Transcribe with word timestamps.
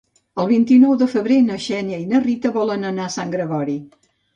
El 0.43 0.47
vint-i-nou 0.51 0.95
de 1.01 1.09
febrer 1.11 1.39
na 1.51 1.59
Xènia 1.67 2.03
i 2.07 2.11
na 2.17 2.25
Rita 2.27 2.57
volen 2.59 2.93
anar 2.95 3.09
a 3.13 3.17
Sant 3.21 3.41
Gregori. 3.41 3.83